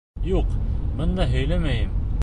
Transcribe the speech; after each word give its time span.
—Юҡ, 0.29 0.55
бында 1.01 1.29
һөйләмәйем. 1.35 1.95